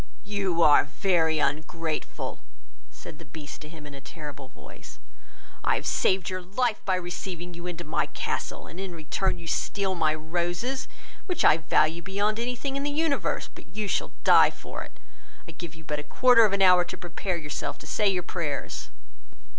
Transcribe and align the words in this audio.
"You 0.25 0.63
are 0.63 0.85
very 0.85 1.37
ungrateful, 1.37 2.39
(said 2.89 3.19
the 3.19 3.23
beast 3.25 3.61
to 3.61 3.69
him, 3.69 3.85
in 3.85 3.93
a 3.93 4.01
terrible 4.01 4.47
voice) 4.47 4.97
I 5.63 5.75
have 5.75 5.85
saved 5.85 6.27
your 6.27 6.41
life 6.41 6.83
by 6.85 6.95
receiving 6.95 7.53
you 7.53 7.67
into 7.67 7.83
my 7.83 8.07
castle, 8.07 8.65
and, 8.65 8.79
in 8.79 8.95
return, 8.95 9.37
you 9.37 9.45
steal 9.45 9.93
my 9.93 10.15
roses, 10.15 10.87
which 11.27 11.45
I 11.45 11.57
value 11.57 12.01
beyond 12.01 12.39
any 12.39 12.55
thing 12.55 12.75
in 12.75 12.81
the 12.81 12.89
universe; 12.89 13.47
but 13.53 13.75
you 13.75 13.87
shall 13.87 14.13
die 14.23 14.49
for 14.49 14.81
it; 14.81 14.97
I 15.47 15.51
give 15.51 15.75
you 15.75 15.83
but 15.83 15.99
a 15.99 16.03
quarter 16.03 16.45
of 16.45 16.53
an 16.53 16.63
hour 16.63 16.83
to 16.83 16.97
prepare 16.97 17.37
yourself, 17.37 17.77
to 17.77 17.85
say 17.85 18.09
your 18.09 18.23
prayers." 18.23 18.89